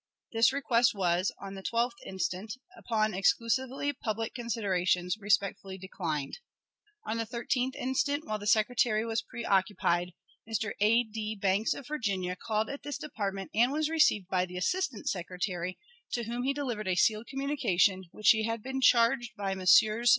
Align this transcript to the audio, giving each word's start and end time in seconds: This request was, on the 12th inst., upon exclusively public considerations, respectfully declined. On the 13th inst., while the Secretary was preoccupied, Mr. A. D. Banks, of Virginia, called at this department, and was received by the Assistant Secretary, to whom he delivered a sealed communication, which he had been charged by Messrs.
This 0.33 0.51
request 0.51 0.95
was, 0.95 1.31
on 1.39 1.53
the 1.53 1.61
12th 1.61 1.99
inst., 2.05 2.33
upon 2.75 3.13
exclusively 3.13 3.93
public 3.93 4.33
considerations, 4.33 5.15
respectfully 5.19 5.77
declined. 5.77 6.39
On 7.05 7.17
the 7.17 7.23
13th 7.27 7.75
inst., 7.75 8.09
while 8.23 8.39
the 8.39 8.47
Secretary 8.47 9.05
was 9.05 9.21
preoccupied, 9.21 10.13
Mr. 10.49 10.71
A. 10.79 11.03
D. 11.03 11.35
Banks, 11.39 11.75
of 11.75 11.85
Virginia, 11.87 12.35
called 12.35 12.67
at 12.67 12.81
this 12.81 12.97
department, 12.97 13.51
and 13.53 13.71
was 13.71 13.91
received 13.91 14.27
by 14.27 14.43
the 14.47 14.57
Assistant 14.57 15.07
Secretary, 15.07 15.77
to 16.13 16.23
whom 16.23 16.41
he 16.41 16.53
delivered 16.55 16.87
a 16.87 16.95
sealed 16.95 17.27
communication, 17.27 18.05
which 18.11 18.29
he 18.31 18.41
had 18.45 18.63
been 18.63 18.81
charged 18.81 19.33
by 19.37 19.53
Messrs. 19.53 20.09